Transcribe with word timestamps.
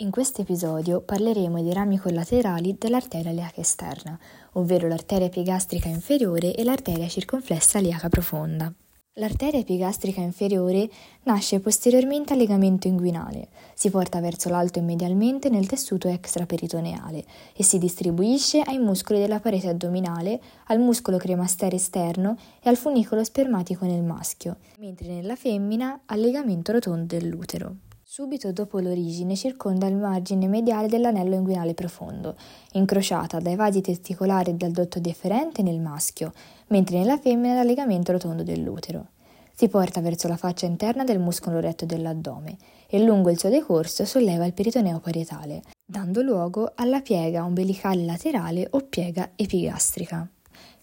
In 0.00 0.10
questo 0.10 0.40
episodio 0.40 1.02
parleremo 1.02 1.62
dei 1.62 1.74
rami 1.74 1.98
collaterali 1.98 2.74
dell'arteria 2.78 3.32
iliaca 3.32 3.60
esterna, 3.60 4.18
ovvero 4.52 4.88
l'arteria 4.88 5.26
epigastrica 5.26 5.88
inferiore 5.88 6.54
e 6.54 6.64
l'arteria 6.64 7.06
circonflessa 7.06 7.80
iliaca 7.80 8.08
profonda. 8.08 8.72
L'arteria 9.14 9.60
epigastrica 9.60 10.22
inferiore 10.22 10.88
nasce 11.24 11.60
posteriormente 11.60 12.32
al 12.32 12.38
legamento 12.38 12.88
inguinale, 12.88 13.48
si 13.74 13.90
porta 13.90 14.20
verso 14.20 14.48
l'alto 14.48 14.78
e 14.78 14.82
medialmente 14.82 15.50
nel 15.50 15.66
tessuto 15.66 16.08
extraperitoneale 16.08 17.22
e 17.54 17.62
si 17.62 17.76
distribuisce 17.76 18.62
ai 18.62 18.78
muscoli 18.78 19.18
della 19.18 19.40
parete 19.40 19.68
addominale, 19.68 20.40
al 20.68 20.80
muscolo 20.80 21.18
cremastere 21.18 21.76
esterno 21.76 22.38
e 22.62 22.70
al 22.70 22.78
funicolo 22.78 23.22
spermatico 23.22 23.84
nel 23.84 24.02
maschio, 24.02 24.56
mentre 24.78 25.08
nella 25.08 25.36
femmina 25.36 26.00
al 26.06 26.20
legamento 26.20 26.72
rotondo 26.72 27.18
dell'utero. 27.18 27.88
Subito 28.12 28.50
dopo 28.50 28.80
l'origine 28.80 29.36
circonda 29.36 29.86
il 29.86 29.94
margine 29.94 30.48
mediale 30.48 30.88
dell'anello 30.88 31.36
inguinale 31.36 31.74
profondo, 31.74 32.34
incrociata 32.72 33.38
dai 33.38 33.54
vasi 33.54 33.82
testicolari 33.82 34.50
e 34.50 34.54
dal 34.54 34.72
dotto 34.72 34.98
deferente 34.98 35.62
nel 35.62 35.78
maschio, 35.78 36.32
mentre 36.70 36.98
nella 36.98 37.18
femmina 37.18 37.54
dal 37.54 37.66
legamento 37.66 38.10
rotondo 38.10 38.42
dell'utero. 38.42 39.10
Si 39.54 39.68
porta 39.68 40.00
verso 40.00 40.26
la 40.26 40.36
faccia 40.36 40.66
interna 40.66 41.04
del 41.04 41.20
muscolo 41.20 41.60
retto 41.60 41.86
dell'addome 41.86 42.56
e 42.88 43.00
lungo 43.00 43.30
il 43.30 43.38
suo 43.38 43.48
decorso 43.48 44.04
solleva 44.04 44.44
il 44.44 44.54
peritoneo 44.54 44.98
parietale, 44.98 45.62
dando 45.86 46.20
luogo 46.20 46.72
alla 46.74 47.02
piega 47.02 47.44
ombelicale 47.44 48.04
laterale 48.04 48.66
o 48.72 48.80
piega 48.88 49.30
epigastrica, 49.36 50.28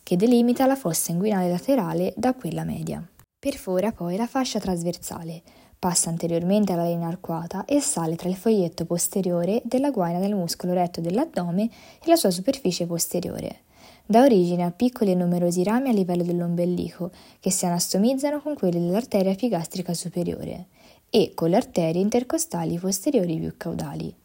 che 0.01 0.15
delimita 0.15 0.65
la 0.65 0.77
fossa 0.77 1.11
inguinale 1.11 1.49
laterale 1.49 2.13
da 2.15 2.33
quella 2.33 2.63
media. 2.63 3.05
Perfora 3.37 3.91
poi 3.91 4.15
la 4.15 4.27
fascia 4.27 4.59
trasversale, 4.59 5.43
passa 5.79 6.09
anteriormente 6.09 6.73
alla 6.73 6.85
linea 6.85 7.07
arcuata 7.07 7.65
e 7.65 7.79
sale 7.79 8.15
tra 8.15 8.29
il 8.29 8.35
foglietto 8.35 8.85
posteriore 8.85 9.61
della 9.63 9.91
guaina 9.91 10.19
del 10.19 10.35
muscolo 10.35 10.73
retto 10.73 11.01
dell'addome 11.01 11.63
e 11.63 12.07
la 12.07 12.15
sua 12.15 12.31
superficie 12.31 12.85
posteriore. 12.85 13.61
Dà 14.05 14.21
origine 14.21 14.63
a 14.63 14.71
piccoli 14.71 15.11
e 15.11 15.15
numerosi 15.15 15.63
rami 15.63 15.89
a 15.89 15.93
livello 15.93 16.23
dell'ombelico 16.23 17.11
che 17.39 17.51
si 17.51 17.65
anastomizzano 17.65 18.41
con 18.41 18.55
quelli 18.55 18.79
dell'arteria 18.79 19.31
epigastrica 19.31 19.93
superiore 19.93 20.67
e 21.09 21.31
con 21.35 21.49
le 21.49 21.57
arterie 21.57 22.01
intercostali 22.01 22.77
posteriori 22.77 23.37
più 23.37 23.53
caudali. 23.57 24.15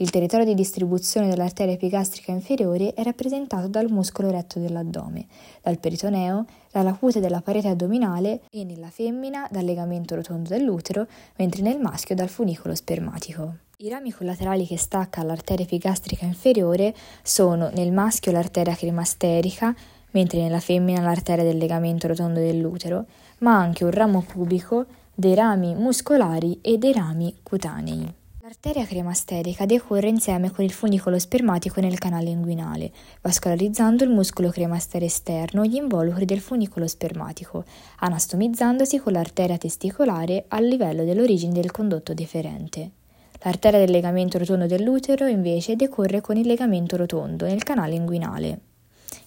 Il 0.00 0.08
territorio 0.08 0.46
di 0.46 0.54
distribuzione 0.54 1.28
dell'arteria 1.28 1.74
epigastrica 1.74 2.32
inferiore 2.32 2.94
è 2.94 3.02
rappresentato 3.02 3.68
dal 3.68 3.90
muscolo 3.90 4.30
retto 4.30 4.58
dell'addome, 4.58 5.26
dal 5.60 5.78
peritoneo, 5.78 6.46
dalla 6.72 6.94
cute 6.94 7.20
della 7.20 7.42
parete 7.42 7.68
addominale 7.68 8.40
e 8.50 8.64
nella 8.64 8.88
femmina 8.88 9.46
dal 9.50 9.62
legamento 9.62 10.14
rotondo 10.14 10.48
dell'utero, 10.48 11.06
mentre 11.36 11.60
nel 11.60 11.78
maschio 11.78 12.14
dal 12.14 12.30
funicolo 12.30 12.74
spermatico. 12.74 13.56
I 13.76 13.90
rami 13.90 14.10
collaterali 14.10 14.64
che 14.64 14.78
stacca 14.78 15.22
l'arteria 15.22 15.66
epigastrica 15.66 16.24
inferiore 16.24 16.94
sono 17.22 17.68
nel 17.68 17.92
maschio 17.92 18.32
l'arteria 18.32 18.74
cremasterica, 18.74 19.76
mentre 20.12 20.40
nella 20.40 20.60
femmina 20.60 21.02
l'arteria 21.02 21.44
del 21.44 21.58
legamento 21.58 22.06
rotondo 22.06 22.40
dell'utero, 22.40 23.04
ma 23.40 23.58
anche 23.58 23.84
un 23.84 23.90
ramo 23.90 24.22
pubico, 24.22 24.86
dei 25.14 25.34
rami 25.34 25.74
muscolari 25.74 26.58
e 26.62 26.78
dei 26.78 26.94
rami 26.94 27.36
cutanei. 27.42 28.14
L'arteria 28.50 28.84
cremasterica 28.84 29.64
decorre 29.64 30.08
insieme 30.08 30.50
con 30.50 30.64
il 30.64 30.72
funicolo 30.72 31.20
spermatico 31.20 31.80
nel 31.80 31.98
canale 31.98 32.30
inguinale, 32.30 32.90
vascolarizzando 33.20 34.02
il 34.02 34.10
muscolo 34.10 34.50
cremastere 34.50 35.04
esterno 35.04 35.62
e 35.62 35.68
gli 35.68 35.76
involucri 35.76 36.24
del 36.24 36.40
funicolo 36.40 36.88
spermatico, 36.88 37.62
anastomizzandosi 38.00 38.98
con 38.98 39.12
l'arteria 39.12 39.56
testicolare 39.56 40.46
al 40.48 40.64
livello 40.64 41.04
dell'origine 41.04 41.52
del 41.52 41.70
condotto 41.70 42.12
deferente. 42.12 42.90
L'arteria 43.42 43.78
del 43.78 43.92
legamento 43.92 44.36
rotondo 44.36 44.66
dell'utero 44.66 45.28
invece 45.28 45.76
decorre 45.76 46.20
con 46.20 46.36
il 46.36 46.48
legamento 46.48 46.96
rotondo 46.96 47.46
nel 47.46 47.62
canale 47.62 47.94
inguinale. 47.94 48.60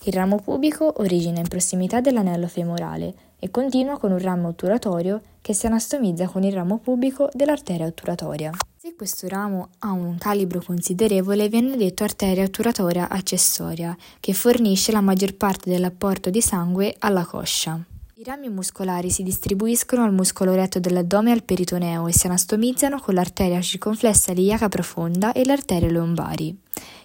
Il 0.04 0.12
ramo 0.12 0.38
pubico 0.40 0.96
origina 0.98 1.40
in 1.40 1.48
prossimità 1.48 2.02
dell'anello 2.02 2.50
femorale 2.50 3.14
e 3.40 3.50
continua 3.50 3.98
con 3.98 4.12
un 4.12 4.20
ramo 4.20 4.50
otturatorio 4.50 5.22
che 5.40 5.54
si 5.54 5.66
anastomizza 5.66 6.28
con 6.28 6.44
il 6.44 6.52
ramo 6.52 6.80
pubico 6.80 7.30
dell'arteria 7.32 7.86
otturatoria. 7.86 8.52
Se 8.86 8.96
questo 8.96 9.30
ramo 9.30 9.70
ha 9.80 9.94
un 9.94 10.18
calibro 10.18 10.62
considerevole 10.62 11.48
viene 11.48 11.78
detto 11.78 12.04
arteria 12.04 12.44
otturatoria 12.44 13.08
accessoria, 13.08 13.96
che 14.20 14.34
fornisce 14.34 14.92
la 14.92 15.00
maggior 15.00 15.36
parte 15.36 15.70
dell'apporto 15.70 16.30
di 16.30 16.42
sangue 16.42 16.94
alla 17.00 17.24
coscia. 17.24 17.82
I 18.16 18.24
rami 18.26 18.50
muscolari 18.50 19.10
si 19.10 19.24
distribuiscono 19.24 20.04
al 20.04 20.12
muscolo 20.12 20.54
retto 20.54 20.82
dell'addome 20.82 21.30
e 21.30 21.32
al 21.32 21.44
peritoneo 21.44 22.10
e 22.10 22.12
si 22.12 22.28
anastomizzano 22.28 23.00
con 23.00 23.14
l'arteria 23.14 23.62
circonflessa 23.62 24.34
iliaca 24.34 24.68
profonda 24.68 25.32
e 25.32 25.46
le 25.46 25.54
arterie 25.54 25.90
lombari. 25.90 26.54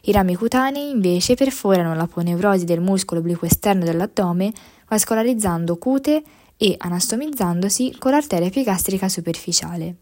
I 0.00 0.10
rami 0.10 0.34
cutanei 0.34 0.90
invece 0.90 1.36
perforano 1.36 1.94
l'aponeurosi 1.94 2.64
del 2.64 2.80
muscolo 2.80 3.20
obliquo 3.20 3.46
esterno 3.46 3.84
dell'addome, 3.84 4.52
vascolarizzando 4.88 5.76
cute 5.76 6.24
e 6.56 6.74
anastomizzandosi 6.76 7.94
con 8.00 8.10
l'arteria 8.10 8.48
epigastrica 8.48 9.08
superficiale. 9.08 9.94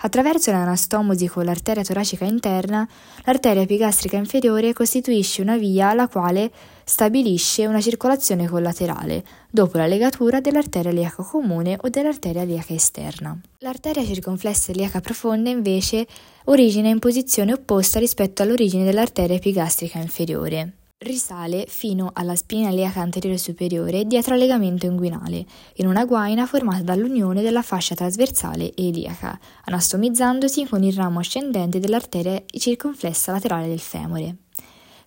Attraverso 0.00 0.50
l'anastomosi 0.50 1.26
con 1.28 1.44
l'arteria 1.44 1.82
toracica 1.82 2.24
interna, 2.24 2.86
l'arteria 3.24 3.62
epigastrica 3.62 4.16
inferiore 4.16 4.72
costituisce 4.72 5.42
una 5.42 5.56
via 5.56 5.88
alla 5.90 6.08
quale 6.08 6.50
stabilisce 6.84 7.66
una 7.66 7.80
circolazione 7.80 8.48
collaterale, 8.48 9.24
dopo 9.50 9.78
la 9.78 9.86
legatura 9.86 10.40
dell'arteria 10.40 10.90
iliaca 10.90 11.22
comune 11.22 11.78
o 11.80 11.88
dell'arteria 11.88 12.42
iliaca 12.42 12.74
esterna. 12.74 13.38
L'arteria 13.58 14.04
circonflessa 14.04 14.72
iliaca 14.72 15.00
profonda 15.00 15.50
invece 15.50 16.06
origina 16.44 16.88
in 16.88 16.98
posizione 16.98 17.52
opposta 17.52 17.98
rispetto 17.98 18.42
all'origine 18.42 18.84
dell'arteria 18.84 19.36
epigastrica 19.36 19.98
inferiore 19.98 20.74
risale 21.04 21.66
fino 21.68 22.10
alla 22.12 22.34
spina 22.34 22.70
iliaca 22.70 23.00
anteriore 23.00 23.38
superiore 23.38 24.04
dietro 24.04 24.34
al 24.34 24.40
legamento 24.40 24.86
inguinale, 24.86 25.44
in 25.74 25.86
una 25.86 26.04
guaina 26.04 26.46
formata 26.46 26.82
dall'unione 26.82 27.42
della 27.42 27.62
fascia 27.62 27.94
trasversale 27.94 28.74
e 28.74 28.88
iliaca, 28.88 29.38
anastomizzandosi 29.66 30.66
con 30.66 30.82
il 30.82 30.94
ramo 30.94 31.20
ascendente 31.20 31.78
dell'arteria 31.78 32.42
circonflessa 32.46 33.32
laterale 33.32 33.68
del 33.68 33.80
femore. 33.80 34.36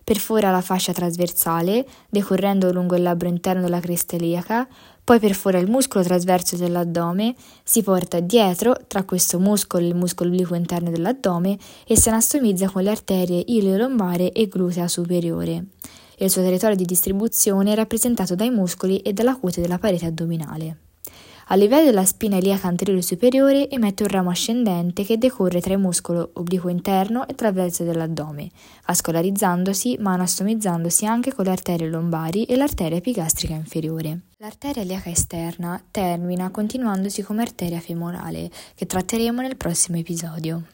Perfora 0.08 0.50
la 0.50 0.62
fascia 0.62 0.94
trasversale, 0.94 1.86
decorrendo 2.08 2.72
lungo 2.72 2.96
il 2.96 3.02
labbro 3.02 3.28
interno 3.28 3.60
della 3.60 3.78
cresta 3.78 4.16
iliaca, 4.16 4.66
poi 5.04 5.18
perfora 5.18 5.58
il 5.58 5.68
muscolo 5.68 6.02
trasverso 6.02 6.56
dell'addome, 6.56 7.34
si 7.62 7.82
porta 7.82 8.18
dietro 8.18 8.74
tra 8.86 9.04
questo 9.04 9.38
muscolo 9.38 9.84
e 9.84 9.88
il 9.88 9.94
muscolo 9.94 10.30
obliquo 10.30 10.54
interno 10.54 10.88
dell'addome 10.88 11.58
e 11.86 11.94
si 11.98 12.08
anastomizza 12.08 12.70
con 12.70 12.84
le 12.84 12.90
arterie 12.90 13.44
ilio-lombare 13.48 14.32
e 14.32 14.48
glutea 14.48 14.88
superiore. 14.88 15.66
Il 16.16 16.30
suo 16.30 16.40
territorio 16.40 16.76
di 16.76 16.86
distribuzione 16.86 17.72
è 17.72 17.74
rappresentato 17.74 18.34
dai 18.34 18.48
muscoli 18.48 19.00
e 19.00 19.12
dalla 19.12 19.36
cute 19.36 19.60
della 19.60 19.76
parete 19.76 20.06
addominale. 20.06 20.87
A 21.50 21.54
livello 21.54 21.86
della 21.86 22.04
spina 22.04 22.36
iliaca 22.36 22.68
anteriore 22.68 23.00
superiore 23.00 23.70
emette 23.70 24.02
un 24.02 24.10
ramo 24.10 24.28
ascendente 24.28 25.02
che 25.02 25.16
decorre 25.16 25.62
tra 25.62 25.72
il 25.72 25.78
muscolo 25.78 26.32
obliquo 26.34 26.68
interno 26.68 27.26
e 27.26 27.34
traverso 27.34 27.84
dell'addome, 27.84 28.50
vascolarizzandosi 28.86 29.96
ma 29.98 30.12
anastomizzandosi 30.12 31.06
anche 31.06 31.32
con 31.32 31.46
le 31.46 31.52
arterie 31.52 31.88
lombari 31.88 32.44
e 32.44 32.54
l'arteria 32.54 32.98
epigastrica 32.98 33.54
inferiore. 33.54 34.20
L'arteria 34.36 34.82
iliaca 34.82 35.08
esterna 35.08 35.82
termina 35.90 36.50
continuandosi 36.50 37.22
come 37.22 37.40
arteria 37.40 37.80
femorale, 37.80 38.50
che 38.74 38.84
tratteremo 38.84 39.40
nel 39.40 39.56
prossimo 39.56 39.96
episodio. 39.96 40.64